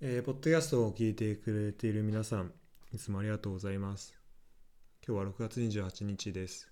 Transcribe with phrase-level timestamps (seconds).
[0.00, 2.52] えー、ポッドキャストを聞いてくれている皆さん、
[2.94, 4.16] いつもありがとうございます。
[5.04, 6.68] 今日は6月28日です。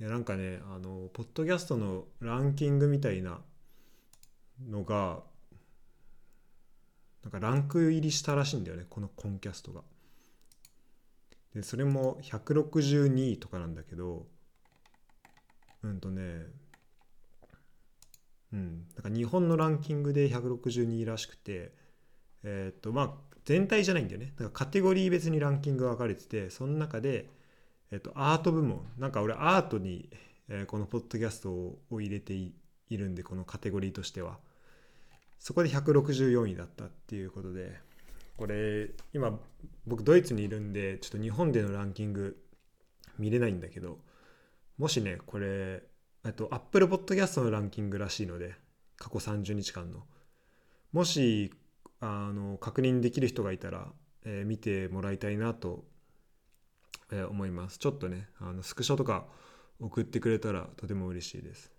[0.00, 3.38] いやなんかね、あの、ポッドキャストのランキングみたいな
[4.68, 5.20] のが、
[7.22, 9.82] なんかランク入りしたらしいんだよね、このコンキャストが。
[11.54, 14.26] で、それも162位とかなんだけど、
[15.84, 16.46] うんとね、
[18.52, 21.72] うん、なんか日本のランキングで162位らしくて、
[22.42, 24.34] えー、っとまあ全体じゃないんだよね。
[24.38, 27.28] なんかカテゴリー別にランキングが分かれてて、その中で、
[27.90, 30.10] えー、っとアート部門、なんか俺アートに、
[30.48, 32.52] えー、このポッドキャストを入れてい
[32.90, 34.38] るんで、このカテゴリーとしては。
[35.38, 37.78] そこで164位だったっていうことで、
[38.36, 39.38] これ今
[39.86, 42.42] 僕ドイツにいるんで、ちょっと日本でのランキング
[43.18, 43.98] 見れないんだけど、
[44.76, 45.82] もしね、これ
[46.24, 48.54] えっと、Apple Podcast のランキングらしいので、
[48.96, 50.04] 過去30日間の。
[50.92, 51.52] もし、
[52.00, 53.88] あの、確認できる人がいたら、
[54.24, 55.84] えー、見てもらいたいなと、
[57.10, 57.78] えー、思います。
[57.78, 59.26] ちょっとね、あのスクショとか
[59.80, 61.72] 送ってくれたらとても嬉しいです。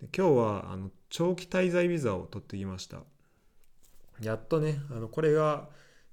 [0.00, 3.02] で今日はあの長期滞在ビザを取ってきました。
[4.20, 5.68] やっとね、あのこれが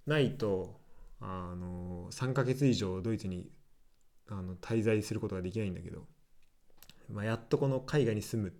[0.07, 0.79] ないと、
[1.19, 3.51] あの3ヶ月以上ドイツに
[4.27, 6.07] あの滞在することができないんだけど、
[7.11, 8.53] まあ、やっとこの海外に住む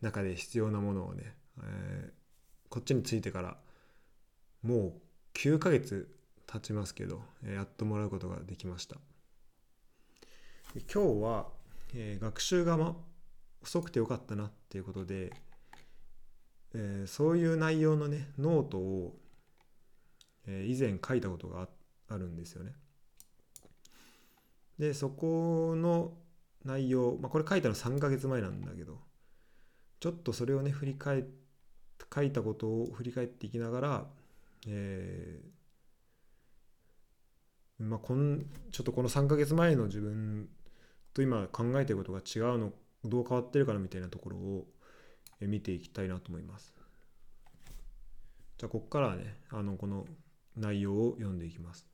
[0.00, 2.12] 中で必要なものをね、えー、
[2.68, 3.56] こっちに着いてから
[4.62, 4.92] もう
[5.34, 6.14] 9ヶ月
[6.46, 8.96] 経ちますけど、えー、やっともらうことができました。
[10.92, 11.46] 今日は、
[11.94, 12.96] えー、学習が、ま、
[13.62, 15.32] 遅くてよかったなっていうことで、
[16.74, 19.16] えー、そういう内容のねノートを、
[20.46, 21.68] えー、以前書いたことが
[22.08, 22.72] あるんですよね。
[24.78, 26.12] でそこの
[26.64, 28.98] 内容、まあ、これ書いたの3ヶ月前なんだけど
[30.00, 31.24] ちょっとそれをね振り返
[32.14, 34.06] 書いたことを振り返っていきながら、
[34.66, 40.48] えー、まあ、こんちょっとこの3ヶ月前の自分
[41.12, 42.72] と今考えてることが違うの
[43.04, 44.66] どう変わってるかなみたいなところを
[45.40, 46.74] 見ていきたいなと思います。
[48.56, 50.04] じゃあここからはねあのこの
[50.56, 51.86] 内容を読んでいきます。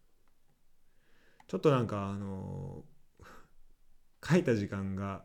[1.47, 2.85] ちょっとなんかあの
[4.27, 5.23] 書いた時間が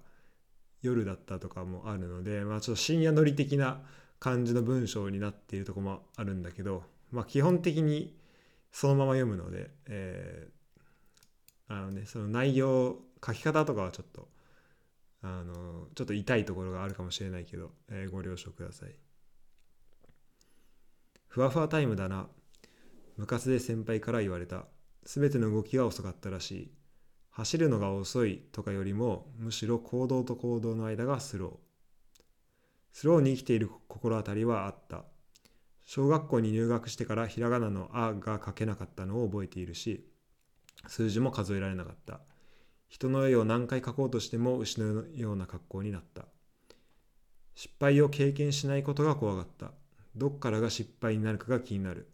[0.82, 3.82] 夜だったとかもあるので、まあ、ちょっと深夜乗り的な
[4.20, 8.16] 感じの文章になっているとこもあるんだけど、まあ、基本的に
[8.72, 14.28] そのまま読むので、えー、あのね、その内容書き方とかはちょっと
[15.22, 18.96] あのちょっと痛いところがあるかもしれないけど、えー、ご了承ください。
[21.28, 22.28] ふわふわタイムだな。
[23.18, 24.66] 部活で先輩から言われた。
[25.04, 26.72] 全ての動きが遅かったらしい。
[27.32, 32.22] 走るのが遅いとかよりもむしろ行動と行動の間がスロー。
[32.92, 35.06] スローに生きている心当たりはあった。
[35.92, 40.08] 小学校に入学してからひらがなの「あ」が書けなかったのを覚えているし
[40.86, 42.22] 数字も数えられなかった
[42.90, 46.28] 人の絵を何回描こうとしても牛のような格好になった
[47.56, 49.72] 失敗を経験しないことが怖かった
[50.16, 52.08] どっからが失敗になるかが気になる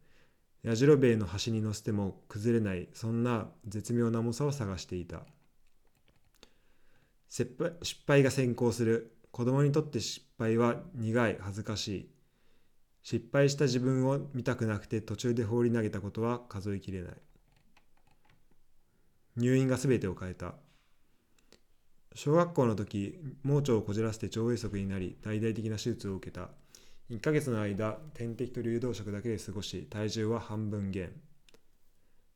[0.65, 5.21] やじろべえの端に乗せても崩れないそんな絶妙な重さを探していた。
[7.29, 7.55] 失
[8.07, 9.11] 敗が先行する。
[9.31, 12.09] 子供にとって失敗は苦い恥ずかしい。
[13.03, 17.13] 失敗した自分を見たくなくて途中で放り投げたことは数えきれない。
[19.37, 20.55] 入院が全てを変えた。
[22.15, 26.49] 小学校の時盲腸をこじらせて腸閉塞になり大々的な手術を受けた。
[27.11, 31.11] 1ヶ月の間、点滴と流動食だけで過ごし、体重は半分減。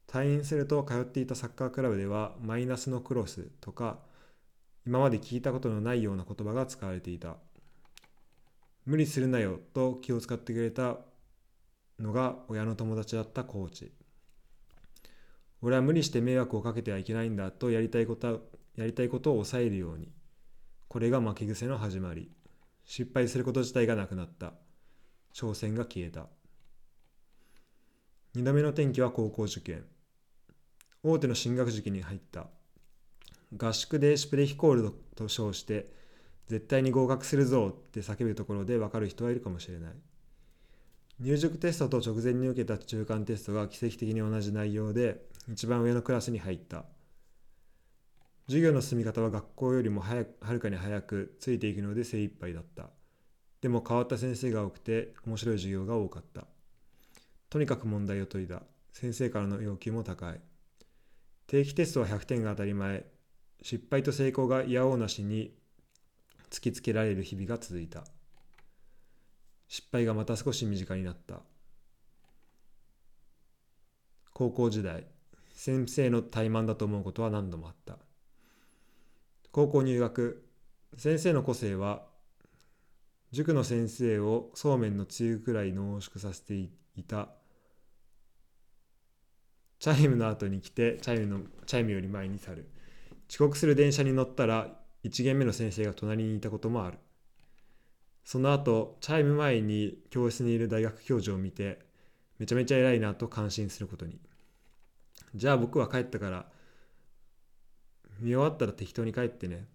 [0.07, 4.00] 退院すると通っていたサッカークラブでは、マイナスのクロスとか、
[4.85, 7.38] 今まで聞いたことのないような言葉が使われていた。
[8.85, 10.97] 無理するなよと気を使ってくれた
[12.00, 13.91] のが親の友達だったコーチ。
[15.62, 20.12] 俺は無理して迷惑をかけてはいけないんだとやりたいことやりたいことを抑えるように。
[20.88, 22.31] これが負け癖の始まり。
[22.92, 24.54] 失敗すること自体がなくなった。
[25.32, 26.26] 挑戦が消えた。
[28.36, 29.86] 2度目の転機は高校受験。
[31.03, 32.47] 大手の進学時期に入った。
[33.56, 35.94] 合宿でシュプレヒコールと称して、
[36.47, 39.94] 絶対に合格するぞって叫ぶところで分かる人はいるかもしれない。
[41.20, 46.85] 入塾テストと直前に受けた中間テストが奇跡的に同じ内容で、一番上のクラスに入った。
[48.49, 52.90] 授業の進み方は学校よりもはるかに早くついていくので精一杯だった。
[53.61, 56.47] でも変わった先生が多くて面白い授業が多かった。
[57.51, 58.63] とにかく問題を解いた。
[58.91, 60.41] 先生からの要求も高い。
[61.46, 63.05] 定期テストは100点が当たり前。
[63.61, 65.53] 失敗と成功が嫌おうなしに
[66.49, 68.03] 突きつけられる日々が続いた。
[69.67, 71.41] 失敗がまた少し身近になった
[74.34, 75.05] 高校時代
[75.53, 77.99] 先生の怠慢だと思うことは何度もあった
[79.59, 80.46] 高校入学。
[80.96, 82.03] 先生の個性は
[83.34, 87.28] 塾の先生をそうめんのつゆくらい濃縮させていた。
[89.79, 92.70] チャイムの後に来てチャイムのチャイムより前に去る。
[93.29, 96.97] 遅刻する電車に乗ったら1限目の先生が隣にいたこともある。
[98.23, 101.79] その後チャイム前に教室にいる大学教授を見て
[102.38, 104.22] めちゃめちゃ偉いなと感心することに。
[105.35, 106.46] じゃあ僕は帰ったから
[108.22, 109.68] 見終わったら適当に帰ってね。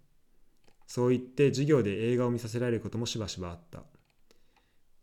[0.86, 3.82] そう言って授業で映画を見させられることもしばしばあった。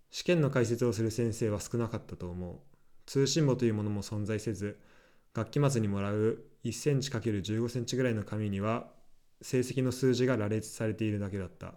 [0.09, 2.59] 試験の解説をする先生は少なかったと思う。
[3.05, 4.79] 通信簿というものも存在せず
[5.33, 8.87] 学期末にもらう1センチ ×15 センチぐらいの紙には
[9.41, 11.73] 成績の数字が羅列されているだけだった。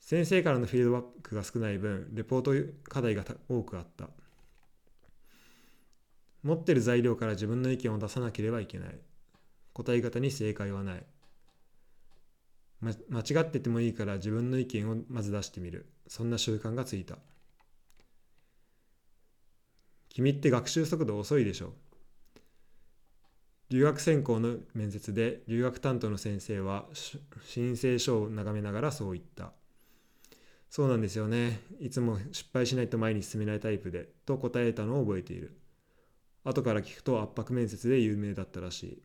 [0.00, 2.52] 先生からのフィードバックが少ない分レポート
[2.88, 4.08] 課題が多くあった。
[6.42, 8.98] 持ってる材料から自分の意見を出さなければいけない。
[9.82, 11.04] 答え方に正解はない、
[12.80, 15.86] ま、間違っててもいいから自分の意見をまず出してみる。
[16.06, 17.18] そんな習慣がついた。
[20.08, 21.72] 君って学習速度遅いでしょ。
[23.70, 26.86] 留学専攻の面接で留学担当の先生は
[27.44, 29.52] 申請書を眺めながらそう言った。
[30.68, 31.60] そうなんですよね。
[31.80, 35.56] いつも失敗しないと前に進めないタイプでと答えたのを覚えている。
[36.42, 39.02] 後から聞くと圧迫面接で有名だったらしい。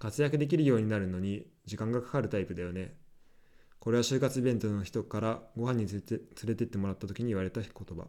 [0.00, 2.96] 活躍できるようになるのに時間がかかるタイプだよね。
[3.78, 6.02] これは就活イベントの人からご飯に連
[6.46, 8.06] れてってもらった時に言われた言葉。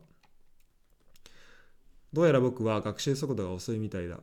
[2.14, 4.22] どうやら僕は学習速度が遅いみたいだ。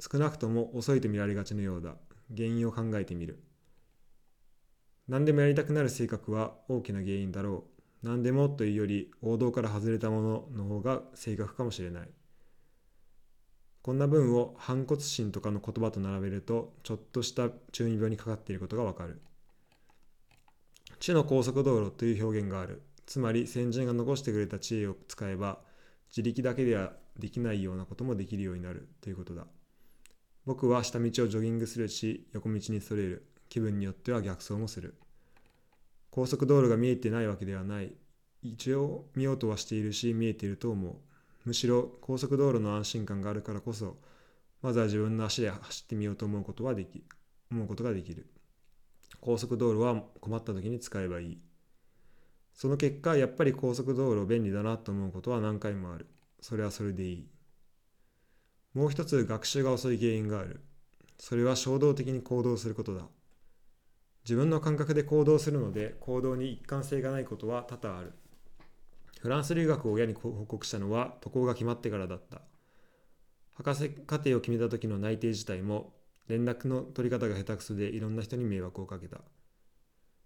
[0.00, 1.96] 少なくとも遅いと見られがちのようだ。
[2.36, 3.42] 原因を考えてみる。
[5.08, 7.64] 何でもやりたくなる性格は大きな原因だろ
[8.02, 8.06] う。
[8.06, 12.10] 何でもというより王道から外れたものの方が正確かもしれない。
[13.82, 19.20] こんな文を反骨心とかの言葉と並べるとちょっとした中二病にかかっていることがわかる。
[21.00, 22.82] 地の高速道路という表現がある。
[23.06, 25.58] つまり先人が残してくれた知恵を使えば
[26.10, 28.88] 自力だけではできないようなこともできるようになる。
[29.00, 29.46] ということだ。
[30.46, 33.26] 僕は下道をジョギングするし横道にそれる。
[33.48, 34.94] 気分によっては逆走もする。
[36.10, 37.92] 高速道路が見えてないわけではない。
[38.42, 40.94] 一応見ようとはしているし見えていると思う。
[41.44, 43.96] むしろ高速道路の安心感があるからこそ
[44.62, 47.02] まずは自分の足で走ってみようと思うことはでき
[47.50, 48.26] 思うことができる。
[49.20, 51.38] 高速道路は困った時に使えばいい。
[52.54, 56.06] その結果やっぱり高速道路便利だなと思うことは何回もある。
[56.40, 57.28] それはそれでいい。
[58.74, 60.60] もう一つ学習が遅い原因がある。
[61.18, 63.06] それは衝動的に行動することだ。
[64.24, 68.12] 自分の感覚で行動するので行動に一貫性がないことは多々ある。
[69.22, 72.40] フランス留学を親に報告したのは渡航が決まってからだった。
[73.52, 75.92] 博士課程を決めた時の内定自体も
[76.26, 79.18] 連絡の取り方が下手くそでいろんな人に迷惑をかけた。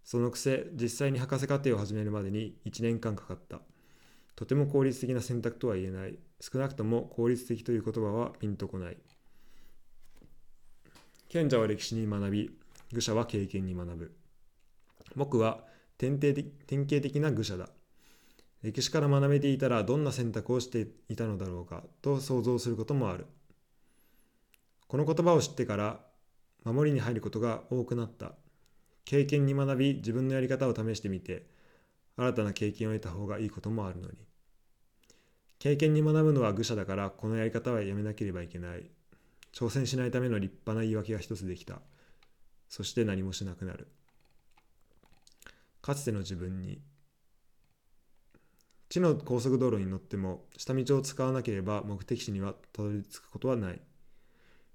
[0.02, 3.60] そのくせ実際に博士課程を始めるまでに1年間かかった。
[4.34, 6.18] とても効率的な選択とは言えない。
[6.40, 8.96] 少なくとも効率的という言葉はピンとこない。
[11.28, 12.58] 賢者は歴史に学び
[12.94, 14.16] 愚者は経験に学ぶ。
[15.14, 15.64] 僕は
[15.98, 17.68] 典型的典型的な愚者だ。
[18.66, 23.24] 歴史から学べていたらどんな選択をしていたのだろうかと想像することもある。
[24.88, 26.00] この言葉を知ってから
[26.64, 28.32] 守りに入ることが多くなった。
[29.04, 31.46] 経験に学び自分のやり方を試してみて
[32.16, 34.16] 新たな経験を得た方がいいこともあるのに。
[35.60, 38.90] 経験に学ぶのは愚者だからこのやり方はやめなければいけない。
[39.52, 41.78] 挑戦しないための立派な言い訳が一つできた。
[42.68, 43.86] そして何もしなくなる。
[45.80, 46.80] かつての自分に
[48.88, 53.80] 地の高速道路に乗っても下道を使わなければ目的地にはたどり着くことはない。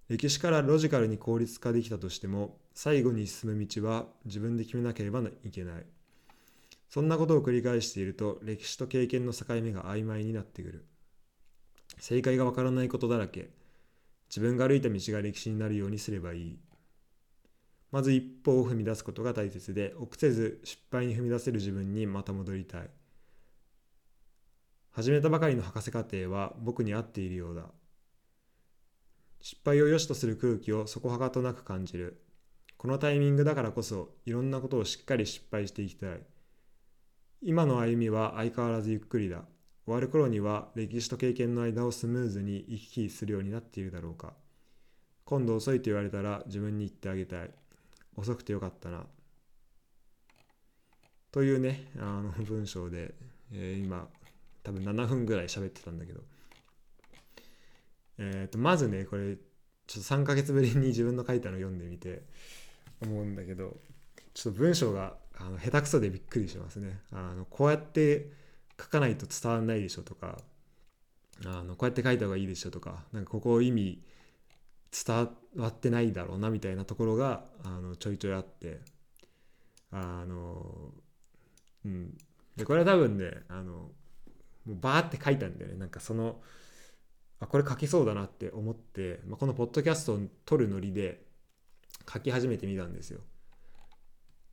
[0.09, 5.85] 歴史からロジカルに効率化できたとしても最後に進む道は自分で決めなければいけない。
[6.89, 10.85] そんなことを繰り返していると歴史と経験の境目が曖昧になってくる。
[11.97, 13.49] 正解がわからないことだらけ。
[14.29, 16.59] 自分が歩いた道が歴史になるようにすればいい。
[17.91, 22.89] まず一歩を踏み出すことが大切で臆せず失敗に踏み出せる自分にまた戻りたい。
[24.93, 27.63] 始めたばかりの博士課程は僕に合っているようだ。
[29.39, 32.21] 失敗を良しとする空気をそこはかとなく感じる。
[32.75, 36.19] このタイミングだからこそいろんなことをしっかり失敗していきたい。
[37.41, 39.45] 今の歩みは相変わらずゆっくりだ。
[39.85, 44.33] 終わる頃には歴史と経験の間をスムーズに行き来するようになっているだろうか。
[45.23, 47.49] 今度遅いと言われたら自分に言ってあげたい。
[48.17, 49.05] 遅くてよかったな。
[51.31, 53.15] というね、あの文章で、
[53.53, 54.09] えー、今
[54.63, 56.21] 多分7分ぐらい喋ってたんだけど、
[58.19, 59.35] えー、とまずねこれ
[59.87, 62.23] ちょっと3ヶ月ぶりに自分の書いたの読んでみて
[63.01, 63.77] 思うんだけど
[64.33, 66.99] ちょっと文章があの下手くそでびっくりしますね。
[67.11, 68.31] あのこうやって
[68.79, 70.37] 書かないと伝わらないでしょとか
[71.45, 74.01] あのこうやって書いた方がいいでしょとかなんかここ意味
[75.05, 78.79] 伝わってないだろうなみたいなところがあのちょいちょいあって
[79.91, 80.93] あの
[81.85, 82.17] うん。
[82.55, 83.89] でこれは多分ねあの
[84.65, 85.77] もうバーって書いたんだよね。
[85.77, 86.41] なんかその
[87.39, 91.23] あこれ書きそうだなって思って、まあ、このポッドキャストを撮るノリで
[92.11, 93.21] 書き始めてみたんですよ。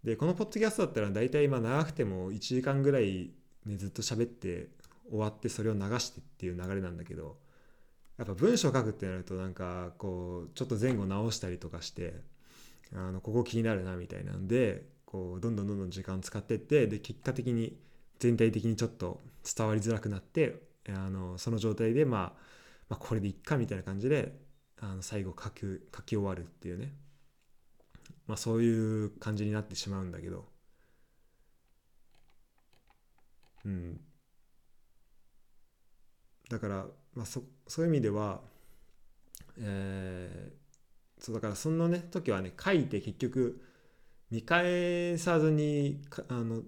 [0.05, 3.31] でこのポッドキャストだったら大体まあ長くても1時間ぐらい、
[3.67, 4.69] ね、ずっと喋って
[5.11, 7.37] 終わってそれを流してっていう流れなんだけど
[8.17, 12.15] やっぱ文章書くってなるとなんかこうちょっと前後直したりとかして
[12.95, 17.77] あのここ気になるなみたいなんでこうどんどんどんどん時間使ってってで結果的に
[18.19, 19.21] 全体的にちょっと
[19.57, 22.23] 伝わりづらくなってあのその状態で、まあ、
[22.91, 24.39] まあこれでいっかみたいな感じで
[24.81, 26.93] あの最後書き書き終わるっていうね、
[28.27, 30.47] まあ、そういう感じになってしまうんだけど。
[33.65, 34.01] うん。
[36.49, 38.41] だから、まあそ、そういう意味では、
[39.59, 43.61] えー、そうだからそのね時はね書いて結局
[44.31, 46.63] 見返さずにあの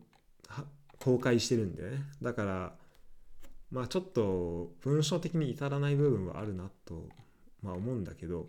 [1.00, 2.04] 公開してるんでね。
[2.22, 2.72] だから
[3.70, 7.08] まあちょっと文章的に至らない部分はあるなと、
[7.62, 8.48] まあ、思うんだけど。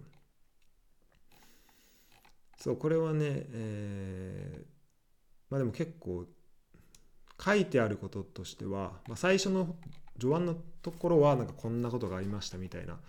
[2.57, 4.65] そうこれはね、えー、
[5.49, 6.27] まあでも結構
[7.43, 9.75] 書いてあることとしては、まあ、最初の
[10.19, 12.99] 序盤のところはなんかこんなことがありましたみたいな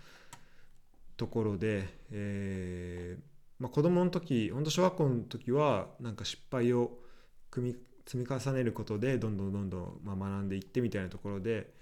[1.17, 3.23] ところで、えー
[3.59, 6.97] まあ、子供の時本当小学校の時はなんか失敗を
[7.51, 11.73] 組み積み重ねることでどんどんどんどんまあ学んでいってみたいなところで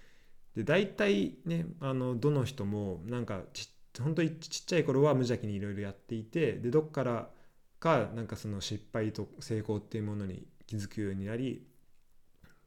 [0.56, 7.30] で大体ねあのどの人もなんかち本当にちっちゃい頃は無邪気にいろいろやっていてでどっから
[7.80, 11.66] かなんかその失敗と成功っていうものに気づくようになり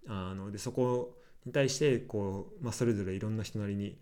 [0.08, 3.98] あのでそこに対してこう、まあ、それぞれいろんな人なりに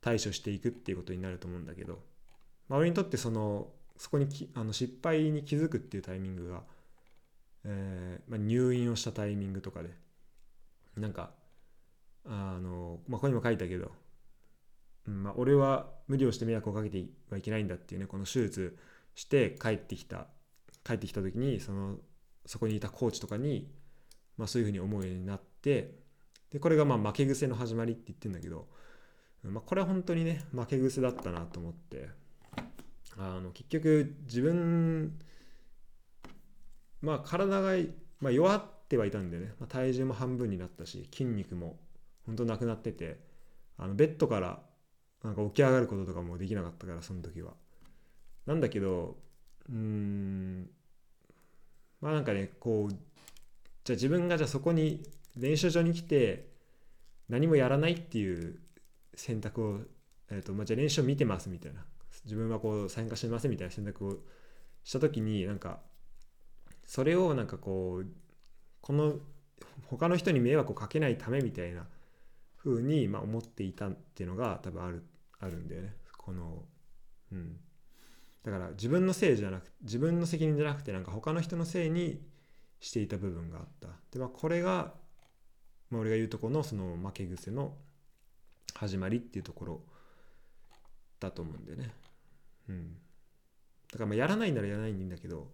[0.00, 2.00] 対処していくっていうことになると思うんだけど、
[2.68, 6.62] まあ、俺にとってそのそこにきあの失敗に気づくっていうタイミングが、
[7.64, 9.90] えーまあ、入院をしたタイミングとかで
[10.96, 11.30] なんか
[12.26, 13.90] あの、まあ、ここにも書いたけど、
[15.06, 18.78] うんまあ、俺は無理をして迷惑をかけてはいけないんだっていうねこの手術
[19.14, 20.26] して帰ってきた
[20.84, 21.96] 帰ってきた時にその
[22.46, 23.68] そこにいたコーチとかに、
[24.36, 25.96] まあ、そういうふうに思うようになって
[26.50, 28.66] でこれがまあ負け癖の始まりって言ってるんだけど、
[29.42, 32.08] まあ、これは本当にね負け癖だったなと思って
[33.18, 35.18] あの結局自分
[37.00, 37.72] まあ体が、
[38.20, 41.78] まあ、弱ってはいたんでね、まあ、体重も半分になったし筋肉も
[42.26, 43.20] 本当なくなってて
[43.76, 44.60] あのベッドから
[45.22, 47.52] なんか起き上がることとかもできなかったからその時は。
[48.46, 49.18] なんだけど
[49.68, 50.70] うん
[52.00, 52.92] まあなんかねこう
[53.84, 55.02] じゃあ自分がじゃあそこに
[55.36, 56.48] 練習場に来て
[57.28, 58.58] 何もやらないっていう
[59.14, 59.80] 選択を、
[60.30, 61.84] えーとまあ、じゃあ練習を見てますみたいな。
[62.24, 64.16] 自分はこう参加してませんみたいな選択を
[64.84, 65.80] した時になんか
[66.88, 68.06] それをなんかこう
[68.80, 69.14] この
[69.86, 71.86] 他の人に迷惑をかけないためみたいな
[72.58, 75.04] 風にまあ思っていたっていうのが多分ある
[75.38, 76.64] あるんだよねこの
[77.30, 77.56] うん
[78.42, 82.20] だから自分のせいじゃなく自分の責任じゃなくてなんか他の人のせいに
[82.80, 84.94] していた部分があったでまあこれが
[85.90, 87.74] まあ、俺が言うとこのその負け癖の
[88.74, 89.80] 始まりっていうところ
[91.20, 91.90] だと思うんだよね。
[92.68, 92.94] うん。
[93.90, 95.50] だからまあやらないならやらないんだけど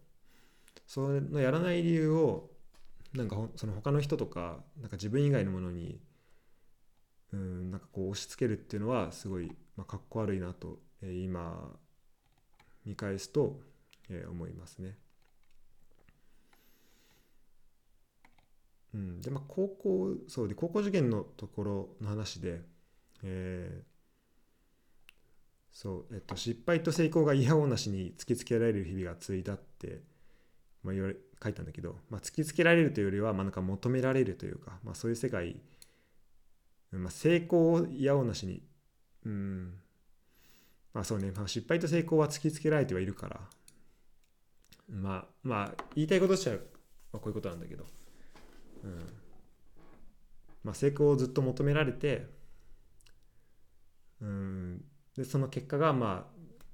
[0.87, 2.51] そのやらない理由を
[3.15, 6.01] なんかその他の人とかなんか自分以外のものに
[7.33, 11.71] うんなんかこう押し付けるっていうのはすごい、まあ、かっこ悪いなと、えー、今
[12.85, 13.61] 見返すと、
[14.09, 14.97] えー、思いますね。
[18.95, 22.61] うん、でまあ高校そうで高校受験のところの話で、
[23.25, 23.85] えー、
[25.73, 30.03] そうえっと失敗と成功が嫌おなしに突きつけられる日々が続いたって、
[30.85, 35.57] まあ、言われ書いたんだけど、まあ、突きつけられるというよりは、まあ、なんか求められるというか、まあ、そういう世界、
[36.93, 38.63] まあ、成功を嫌おなしに
[39.27, 39.75] うん
[40.93, 43.41] まあそうね、まあ、失敗と成功は突きつけられてはいるから
[44.89, 46.57] まあまあ言いたいこととしては、
[47.13, 47.85] こういうことなんだけど
[48.85, 48.99] うん
[50.63, 52.27] まあ、成功をずっと求められて
[54.21, 54.85] うん
[55.17, 56.27] でその結果がま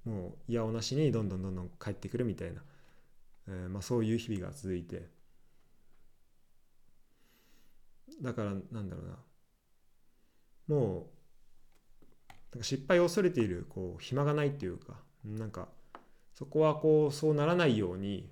[0.07, 2.63] あもう嫌おなしにどんどんどんどん返ってくるみたいな、
[3.49, 5.09] えーまあ、そういう日々が続いて。
[8.23, 9.19] だからなんだろうな。
[10.69, 11.11] も
[12.29, 14.95] うなんか失敗を恐れているこう暇がないっていうか。
[15.25, 15.69] なんか
[16.33, 18.31] そこはこうそうならないように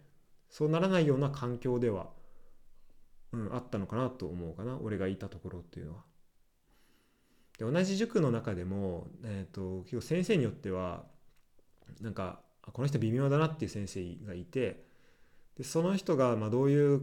[0.49, 2.09] そうならないような環境では、
[3.33, 4.79] うん、あったのかなと思うかな。
[4.79, 6.05] 俺がいたところっていうのは。
[7.59, 11.05] で同じ塾の中でも、えーと、結構先生によっては
[12.01, 14.88] なんかこの人微妙だなっていう先生がいて
[15.59, 17.03] でその人がまどういう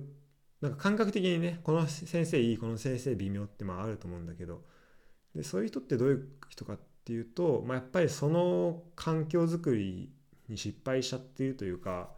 [0.62, 4.64] なんか感覚的にねこの先生いいこの先生微妙ってまああると思うんだけど
[5.36, 10.12] でそういう人ってどういう人かっていうと、まあ、やっぱりその環境づくり
[10.48, 12.10] に失敗しちゃっているというか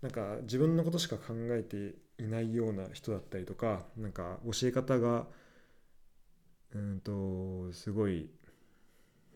[0.00, 5.26] なんか自分のことしか考えていないような人だったりとかなんか教え方が
[6.74, 8.30] うんとすごい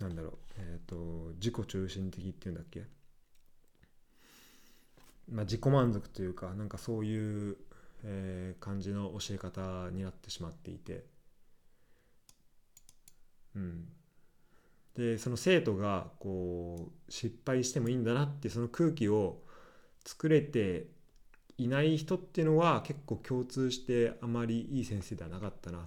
[0.01, 2.85] なんだろうえっ、ー、と自己中心的っていうんだっけ？
[5.31, 7.57] まあ自己満足というかなんかそういう、
[8.05, 11.05] えー、感じの教え方になってしまっていて
[13.55, 13.89] うん
[14.97, 19.43] でその生徒がこう失敗してもいいんだなってその空気を
[20.05, 20.87] 作れて
[21.59, 25.87] いない人っていうのは結構共通してあまりいい先生ではなかったな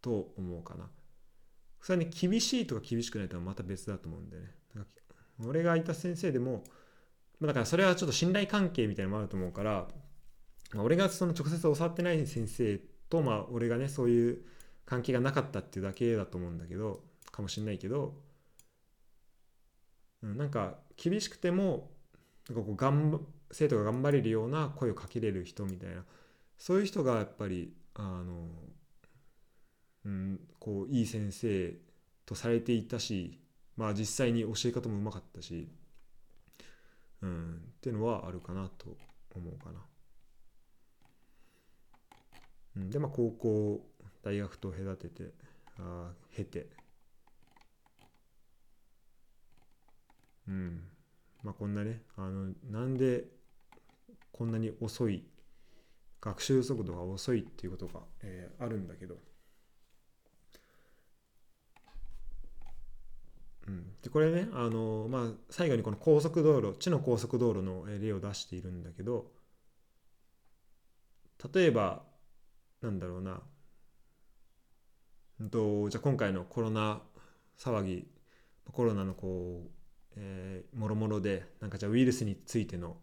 [0.00, 0.90] と思うかな。
[1.80, 4.54] それはね厳しいとか厳しくないとはまた別だと思うんでね。
[5.44, 6.62] 俺がいた先生でも
[7.46, 9.88] だからそれはちょっと信頼関係みたいなのもあると思うから、
[10.72, 14.38] まあ、俺がその直接教わってない先生とまあ俺がねそういう
[14.86, 18.14] 関係がなかったっていうだけだと思うんだけどかもしんないけど、
[20.22, 21.90] うん、なんか厳しくても
[22.48, 23.20] なんかこう頑
[23.50, 26.04] 生徒が頑張れるような声をかけれる人みたいな
[26.58, 28.48] そういう人がやっぱりあの
[30.04, 31.74] うん、こういい先生
[32.26, 33.40] とされていたし
[33.76, 35.68] まあ実際に教え方もうまかったし、
[37.24, 38.98] うん、っていうのはあるかなと
[39.34, 39.80] 思うかな。
[42.76, 43.80] うん、でまあ高校
[44.22, 45.32] 大学と隔てて
[45.78, 46.68] あ経て。
[50.46, 50.82] うん。
[51.42, 53.24] まあこんなねあのなんで
[54.30, 55.24] こんなに遅い
[56.20, 59.16] 学習速度が遅いっていうことが、えー、あるんだけど。
[63.66, 69.30] うん、でこれねあの、まあ、最後にこの高速道路地の高速道路の例を出しているんだけど
[71.52, 72.02] 例えば
[72.82, 73.40] なんだろうな、
[75.40, 77.00] うんと、じゃあ今回のコロナ
[77.58, 78.06] 騒ぎ
[78.72, 79.70] コロナのこう、
[80.16, 82.96] えー、もろもろでなんかじゃあウイルスについての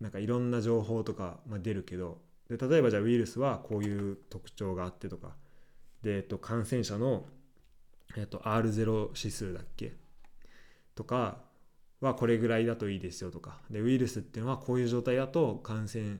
[0.00, 2.18] なんかいろんな情報とか、まあ、出るけど
[2.48, 5.34] で例えばじゃあウイルスはこういう特徴があってとか
[6.02, 7.26] で、えっと、感染者の
[8.16, 9.94] えっと、R0 指数だっけ？
[10.94, 11.38] とか
[12.00, 13.60] はこれぐらいだといいですよとか。
[13.70, 16.18] でウイルスっていうのはこういう状態だと感染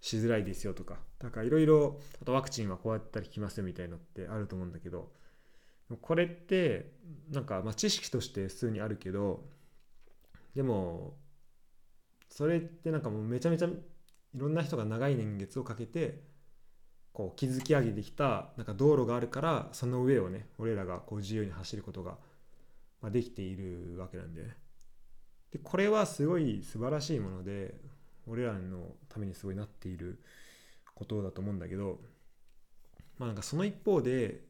[0.00, 0.98] しづらいですよとか。
[1.18, 5.12] だかいろいろあとワクチンはこうやったら効きますみたいのってあると思うんだけど
[6.00, 6.92] これって
[7.30, 9.44] なんかまあ知識として普通にあるけど
[10.54, 11.16] でも
[12.30, 13.70] それってなんかもうめちゃめちゃい
[14.34, 16.22] ろんな人が長い年月をかけて
[17.12, 22.16] こう築き上げてきたなんか道路があるからその上をね俺らがこう自由に走ることが
[23.10, 24.42] できているわけなんで
[25.52, 27.74] でこれはすごい素晴らしいもので
[28.26, 30.20] 俺らのためにすごいなっている
[30.94, 31.98] ことだと思うんだけど
[33.18, 34.40] まあなんかその一方で、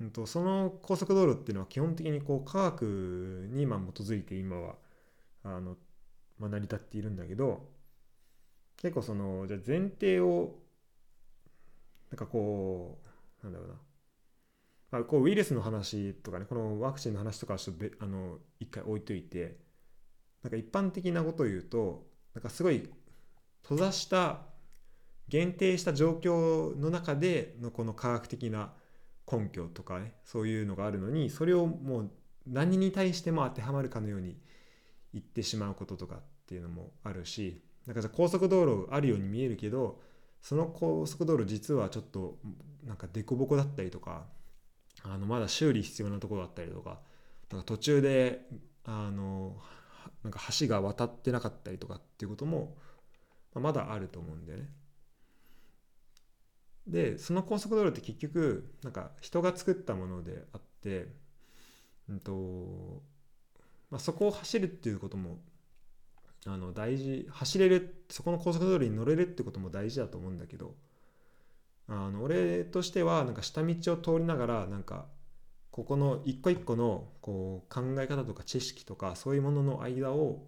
[0.00, 4.74] うんと、その高速道路っていうのは基本的にこう科学にま基づいて今は
[5.44, 5.76] あの、
[6.38, 7.68] まあ、成り立っているんだけど
[8.76, 10.54] 結構そのじゃ前提を
[12.10, 12.98] なんかこ
[13.42, 13.74] うなんだろうな。
[14.98, 19.58] あ、こうウイルスの話とかねこのワクチンの話とかはちょっとあの一回置いといて
[20.42, 22.88] なんか一般的なことを言うとなんかすごい
[23.62, 24.42] 閉ざした
[25.28, 28.72] 限定した状況の中でのこの科学的な
[29.30, 32.10] 根拠とかねそういうのがあるのにそれをもう
[32.46, 34.36] 何に対しても当てはまるかのように
[35.12, 40.00] 言ってしまうこととかっていうのもあるしなんかじゃ高速道路あるように見えるけど
[40.40, 42.38] その高速道路実はちょっと
[42.84, 44.26] なんか凸凹だったりとか
[45.02, 47.00] あのまだ修理必要なところだったりとか
[47.50, 48.42] なんか途中で
[48.84, 49.56] あの
[50.22, 52.76] なんか橋が渡ってなかったりとかっていうことも
[53.54, 54.68] まだあると思うんだよね。
[56.86, 61.08] でその高速道路って結局なんか人が作ったものであって、
[62.08, 63.02] うんと
[63.90, 65.38] まあ、そこを走るっていうことも
[66.46, 70.74] あの大事走れるそこの高速道路に乗れるってことも大事だと思うんだけど
[71.88, 75.06] あの俺としてはなんか下道を通りながらなんか
[75.70, 80.46] ここの一個一個のこう考え方とか知識とかそういうものの間を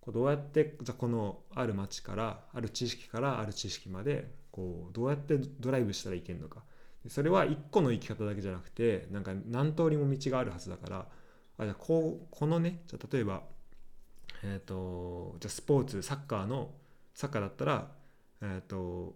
[0.00, 6.62] こうどうやってじゃこのある町からある知識からある知識までこうどうやってドライブしたらいけるのか。
[7.06, 11.06] それは一個の生き方だけじゃなくてなんか何通りも道があるはずだから
[11.58, 13.42] あじゃあこうこのねじゃ例えば
[14.42, 16.70] えっ、ー、とじゃスポーツサッカーの
[17.14, 17.88] サッカーだったら
[18.42, 19.14] えっ、ー、と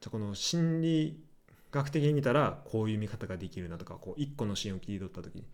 [0.00, 1.24] じゃこの心理
[1.70, 5.44] 学的に見たらこういう見方ができるなとかこう一個のシーンを切り取った時に。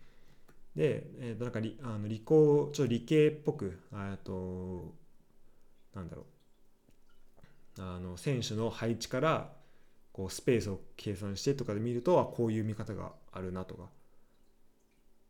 [0.75, 4.93] で、えー、となんか理あの理工ちょっと理系っぽくえっと
[5.95, 6.25] なんだろう。
[7.81, 9.53] あの選手の配置から
[10.11, 13.89] こうスペースを計算してとかで見るとこういう見方があるなとか。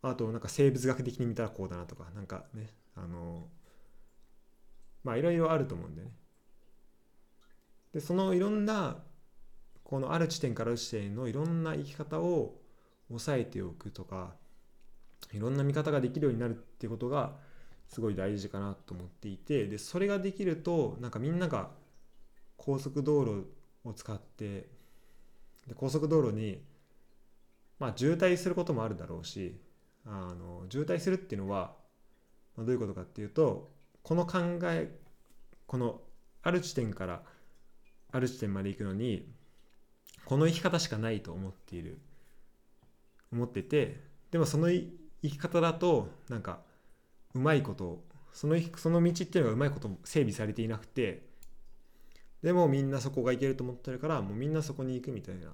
[0.01, 3.47] あとなんか生物学的に見たらこうだなとかなんかねあの
[5.03, 6.13] まあいろいろあると思うんだよね。
[7.93, 8.97] でそのいろんな
[9.83, 12.61] このある地点からある地点のいろんな生き方を
[13.07, 14.35] 抑えておくとか
[15.33, 17.33] いろんな見方ができるようになるっていうことが
[17.87, 21.71] すごい大事かなと思っていてでそれができるとなんかみんなが
[22.55, 23.51] 高速道路
[23.83, 24.67] を使って
[25.67, 26.61] で高速道路に
[27.79, 29.59] まあ渋滞することもあるだろうし
[30.05, 31.73] あの渋滞するっていうのは、
[32.55, 33.71] まあ、どういうことかっていうと
[34.03, 34.91] この考え
[35.67, 36.01] この
[36.41, 37.21] ある地点から
[38.11, 39.29] ある地点まで行くのに
[40.25, 41.99] この生き方しかないと思っている。
[43.31, 43.99] 思ってて
[44.31, 44.89] でもその生
[45.21, 46.61] き方だとなんか
[47.33, 51.27] うまいことそのその道っていうのがうまいこと整備されていなくて
[52.41, 55.49] でもみんなそこが行けると思ってるからもうみんなそこに行くみたいな、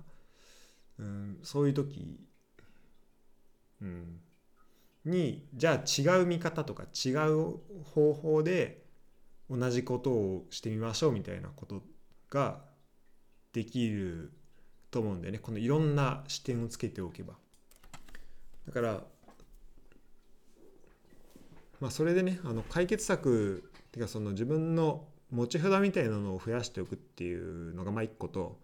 [1.00, 2.20] うん、そういう時、
[3.82, 4.20] うん、
[5.06, 7.58] にじゃあ違う見方とか違う
[7.94, 8.84] 方法で
[9.50, 11.84] 同じことをしてみましょうみたいなこと
[12.30, 12.62] が
[13.54, 14.32] できる
[14.92, 15.40] と思うんだよね。
[15.40, 17.36] このいろんな視点をつけておけば。
[18.68, 19.04] だから
[21.80, 28.60] まあそれでねあの解決策っていうかその自分の持ち札みたいなのを増やしておくっていうのがまあ一個と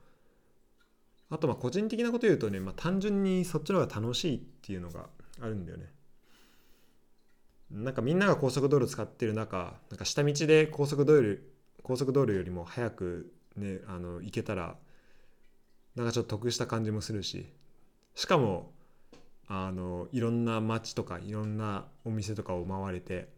[1.29, 5.07] あとまあ個人的なこと言うとね、まあ、単純にそっちの方が楽しいっていうのが
[5.39, 5.85] あるんだよね。
[7.71, 11.41] なんかみんなが高速道路使ってる中なんか下道で高速道路
[11.83, 14.75] 高速道路よりも早くねあの行けたら
[15.95, 17.47] なんかちょっと得した感じもするし
[18.15, 18.71] しかも
[19.47, 23.29] あのいろんな街とかいろんなお店とかを回れて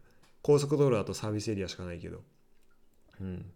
[0.42, 2.20] 高速道路だとサービスエリアしかないけど、
[3.20, 3.46] うん、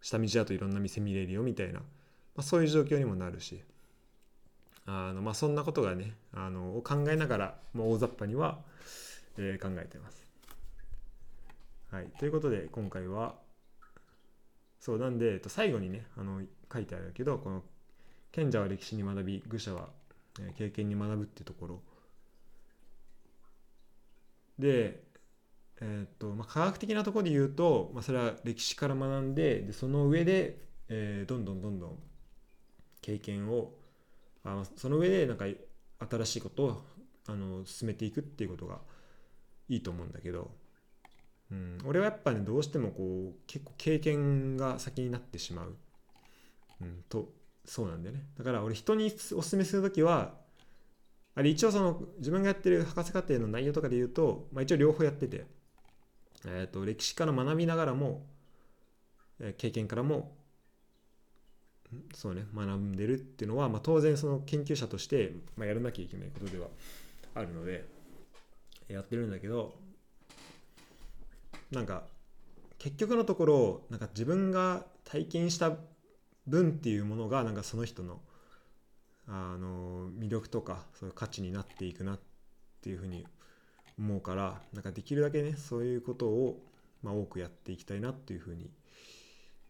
[0.00, 1.84] 下道だといろんな店見れるよみたいな、ま
[2.38, 3.62] あ、そういう状況にもなるし
[4.86, 8.58] あの、まあ、そんなことがねあのを考えながら、まあ、大雑把には、
[9.42, 10.26] えー、考えてます。
[11.90, 13.34] はい、ということで今回は
[14.78, 16.40] そうなんで、えっと、最後にねあの
[16.72, 17.62] 書いてあるけどこの
[18.30, 19.88] 賢者は歴史に学び愚者は
[20.56, 21.82] 経験に学ぶっていうところ
[24.58, 25.02] で、
[25.80, 31.98] えーとまあ、科学的なところで言うと、まあ、それは歴史から学んででその上で、えー、どんどんどんどん
[33.00, 33.72] 経験を
[34.44, 35.46] あその上でなんか
[36.08, 36.82] 新しいことを
[37.26, 38.78] あの進めていくっていうことが
[39.70, 40.50] いいと思うんだけど、
[41.50, 45.76] うん、俺はやっぱねどうしてもこう結構経験が先になってしまう、
[46.82, 47.28] うん、と
[47.64, 48.24] そうなんだよね。
[48.36, 50.34] だから俺人におすすめする時は
[51.36, 55.46] あれ一応その自分がやってる博士課程の内容とかで言うと、まあ、一応両方やってて、
[56.44, 58.26] えー、と歴史から学びながらも、
[59.38, 60.32] え経験からも
[62.14, 66.66] そうね学んでるっていうのは、まあ、当然その研究者として、まあ、やらなきゃいけないことでは
[67.34, 67.84] あるので
[68.92, 69.74] やってるんだけど
[71.70, 72.04] なんか
[72.78, 75.72] 結局のところなんか自分が体験した
[76.46, 78.20] 分っていうものがなんかその人の
[79.28, 82.20] あの魅力とかそういう価値になっていくなっ
[82.82, 83.24] ていうふうに
[83.96, 86.60] 思うからなんかできるだけねそういうことを、
[87.02, 88.70] まあ、多くやっていきたいなっていうふうに、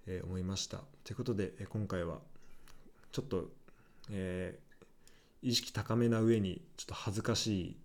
[0.06, 0.78] え、思いました。
[1.04, 2.20] ということで、え今回は
[3.12, 3.48] ちょっと、
[4.11, 7.76] えー、意識高めな上にちょっと恥ずかしい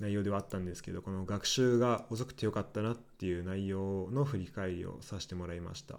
[0.00, 5.98] 内容ではあったんですけどこの学習が遅くてよかったなっていう内容の振り返りをさせてもらいました。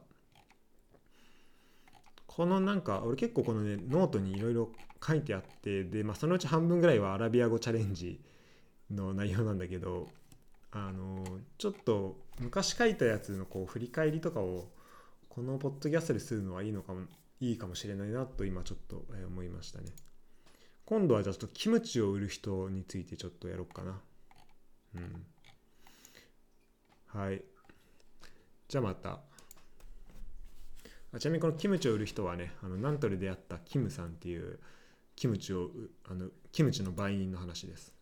[2.28, 4.70] このなんか俺結構このねノートにいろいろ
[5.06, 8.22] 書いてあってで、まあ、そのうち半分ぐらいはアラビア語チャレンジ
[8.92, 10.08] の内容なんだけど
[10.72, 11.24] あの
[11.58, 14.68] ちょっと昔書いたやつのこう振り返りとかを
[15.30, 17.02] このポッドキャストでするのはいいのかも
[17.40, 19.88] いいかもしれないなと今ちょっと思いましたね
[20.88, 24.00] 今度はじゃちょっとキムチを売る人についてちょっとやろうかな。
[24.96, 25.26] うん。
[27.08, 27.42] はい。
[28.70, 29.20] じゃあまた。
[31.14, 34.60] あちなみにこのキムチを売る人はねあのナントルで会ったキムさんっていう
[35.18, 35.72] キムチを
[36.10, 37.97] あのキムチの売人の話です。